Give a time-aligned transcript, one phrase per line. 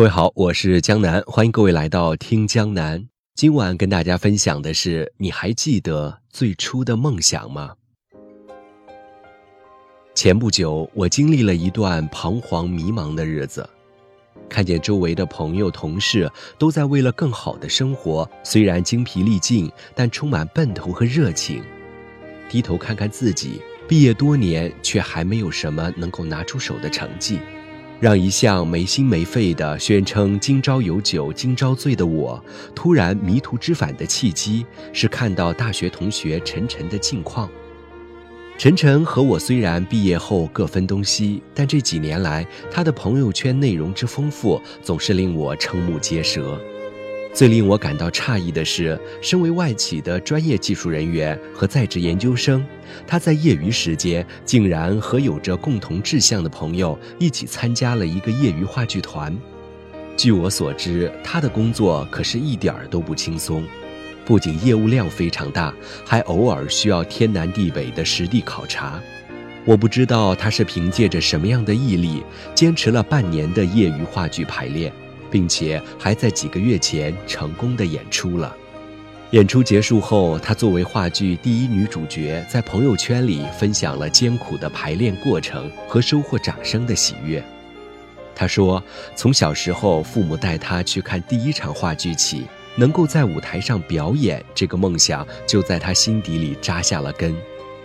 [0.00, 3.06] 各位好，我是江南，欢迎各位来到听江南。
[3.34, 7.74] 今晚跟大家分享的是，你还记得最初的梦想吗？
[10.14, 13.68] 前不久，我经历了一段彷徨迷茫的日子，
[14.48, 21.62] 看见周围的朋友、同事都在为了更好的生活，虽然精疲力尽，但充满奔头和热情。
[22.48, 27.38] 低头看看自己，毕业多年，却还没有什么能够拿出手的成绩。
[28.00, 32.42] 让一向没心没肺的宣称“今朝有酒今朝醉”的我，
[32.74, 37.46] 突然迷途知返的契机是看到大学同学陈晨的近况。
[38.56, 46.58] 陈晨和我虽然毕业后各分东西，但这几年来他的朋友圈内容之丰富，总是令我瞠目结舌。
[47.32, 52.66] 最令我感到诧异的是，身为外企的专业技术人员和在职研究生，
[53.06, 59.34] 他在业余时间竟然和有着共同志向的朋友一起参加了一个业余话剧团。
[60.16, 63.64] 据我所知，他的工作可是一点儿都不轻松，
[64.26, 65.72] 不仅业务量非常大，
[66.04, 69.00] 还偶尔需要天南地北的实地考察。
[69.64, 72.22] 我不知道他是凭借着什么样的毅力，
[72.54, 74.92] 坚持了半年的业余话剧排练。
[75.30, 78.56] 并且还在几个月前成功的演出了。
[79.30, 87.40] 演出结束后，她作为话剧第一女主角，在朋友圈里分享了艰苦的排练过程和收获掌声的喜悦。
[88.34, 88.82] 她说
[89.14, 92.44] ：“从小时候父母带她去看第一场话剧起，
[92.74, 97.32] 能够在舞台上表演这个梦想就在她心底里扎下了根。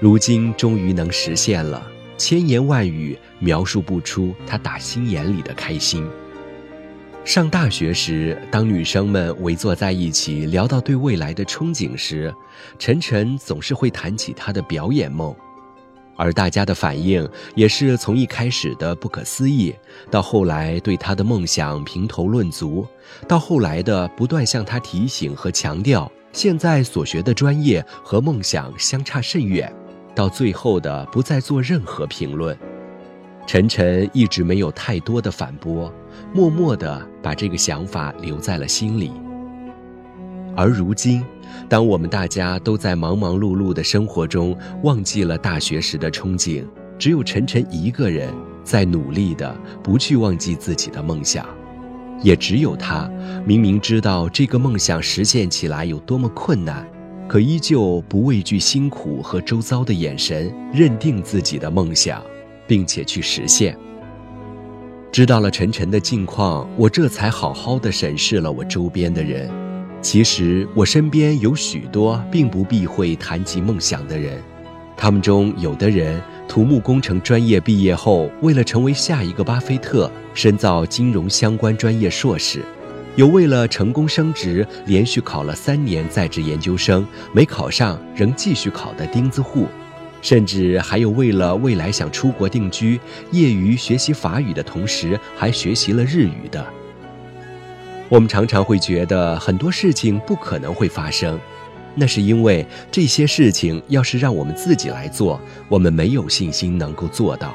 [0.00, 1.86] 如今终于能实现了，
[2.16, 6.04] 千言万语描述不出她打心眼里的开心。”
[7.28, 12.34] 上大学时，当女生们围坐在一起聊到对未来的憧憬时，
[12.78, 15.36] 晨晨总是会谈起她的表演梦，
[16.16, 19.74] 而大家的反应也是从一开始的不可思议，
[20.10, 22.86] 到后来对她的梦想评头论足，
[23.28, 29.70] 到后来的不断向她提醒和强调现在所学的专业和梦想相差甚远，
[30.14, 32.58] 到最后的不再做任何评论。
[33.48, 35.90] 晨晨一直没有太多的反驳，
[36.34, 39.10] 默默地把这个想法留在了心里。
[40.54, 41.24] 而如今，
[41.66, 46.62] 当我们大家都在忙忙碌碌的生活中忘记了大学时的憧憬，
[46.98, 48.28] 只有晨晨一个人
[48.62, 51.46] 在努力的不去忘记自己的梦想，
[52.22, 53.10] 也只有他
[53.46, 56.86] 明明知道这个梦想实现起来有多么困难，
[57.26, 62.22] 可依旧不畏惧辛苦和周遭的眼神，认定自己的梦想。
[62.68, 63.76] 并且去实现。
[65.10, 69.50] 知道了晨晨的近况，我这才好好的审视了我周边的人。
[70.00, 74.40] 其实我身边有许多并不避讳谈及梦想的人，
[74.96, 82.60] 他们中有的人土木工程专业毕业后，为了成为下一个巴菲特，深造金融相关专业硕士；
[83.16, 89.66] 有为了成功升职，连续考了三年在职研究生，没考上仍继续考的钉子户。
[90.20, 96.64] 甚至还有为了未来想出国定居，业余学习法语的同时还学习了日语的。
[98.08, 101.38] 我们常常会觉得很多事情不可能会发生，
[101.94, 107.54] 那是因为这些事情要是让我们自己来做，我们没有信心能够做到。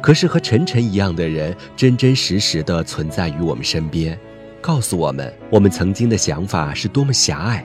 [0.00, 4.16] 可是和晨晨一样的人，真真实实的存在于我们身边，
[4.60, 7.64] 告诉我们我们曾经的想法是多么狭隘，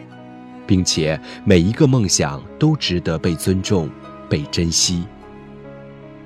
[0.65, 3.87] 并且每一个梦想都值得被尊重。
[4.33, 5.03] 被珍惜，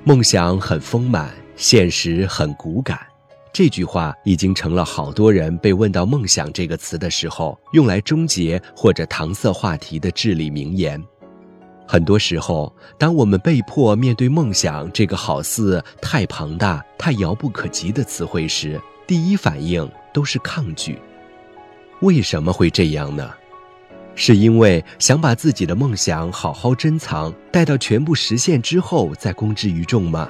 [0.02, 2.98] 梦想很丰满，现实很骨感。
[3.52, 10.98] 这句话已经成了好多人被问到“梦想”这个词的时候，用来终结或者搪塞话题的至理名言。
[11.86, 20.98] 很多时候，当我们被迫面对“梦想”这个好似太庞大、太遥不可及的词汇时，第一反应都是抗拒。
[22.00, 23.30] 为什么会这样呢？
[24.20, 30.28] 是因为想把自己的梦想好好珍藏，待到全部实现之后再公之于众吗？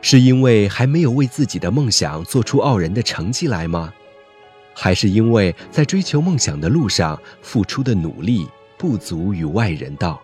[0.00, 3.92] 是因为还没有为自己的梦想做出傲人的成绩来吗？
[4.72, 8.48] 还是因为在追求梦想的路上付出的努力
[8.78, 10.18] 不足与外人道？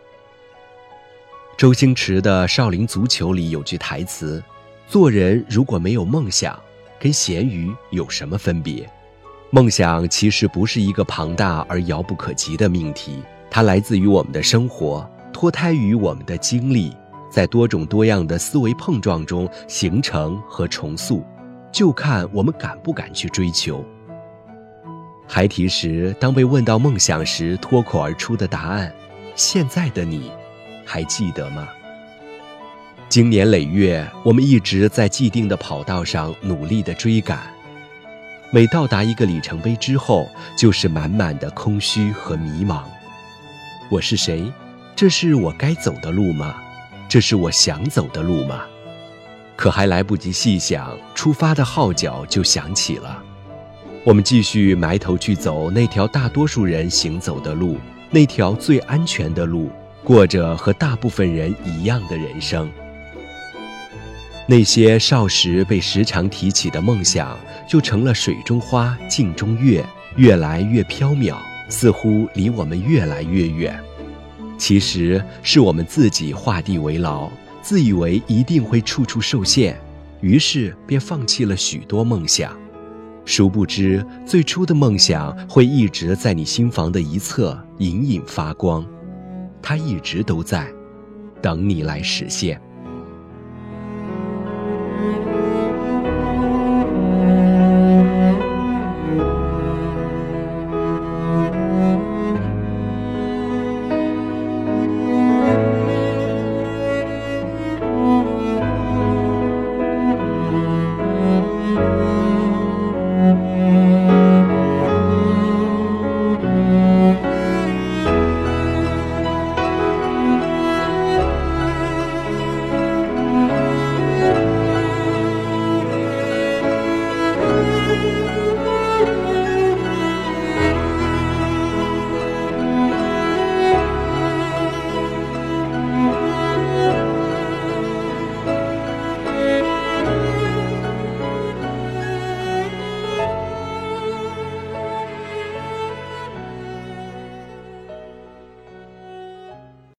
[1.59, 4.43] 周星驰的《少林足球》里有句台词
[4.89, 6.59] ：“做人如果没有梦想，
[6.99, 8.89] 跟咸鱼有什么分别？”
[9.51, 16.93] 梦想其实不是一个庞大而遥不可及的命题，它来自于我们的生活，脱胎于我们的经历，
[17.31, 21.25] 在多种多样的思维碰撞中形成和重塑，
[21.71, 23.85] 就看我们敢不敢去追求。
[25.29, 28.93] 孩提时，当被问到梦想时，脱口而出的答案
[29.37, 30.31] ：“现在的你，
[30.85, 31.69] 还记得吗？”
[33.09, 37.56] 经年累月，我们一直在既定的跑道上努力的追赶。
[38.53, 42.83] 每到达一个里程碑之后，就是满满的空虚和迷茫。
[43.89, 44.51] 我是谁？
[44.95, 46.55] 这是我该走的路吗？
[47.09, 48.63] 这是我想走的路吗？
[49.57, 53.21] 可还来不及细想，出发的号角就响起了。
[54.05, 57.79] 我们继续埋头去走那条大多数人行走的路，
[58.11, 59.73] 那条最安全的路，
[60.05, 62.71] 过着和大部分人一样的人生。
[64.49, 67.37] 那些少时被时常提起的梦想，
[67.69, 69.85] 就成了水中花、镜中月，
[70.15, 71.37] 越来越缥缈，
[71.69, 73.77] 似乎离我们越来越远。
[74.57, 77.29] 其实是我们自己画地为牢，
[77.61, 79.77] 自以为一定会处处受限，
[80.21, 82.57] 于是便放弃了许多梦想。
[83.25, 88.87] 殊不知，最初的梦想会一直在你心房的一侧隐隐发光，
[89.61, 90.69] 它一直都在，
[91.43, 92.61] 等你来实现。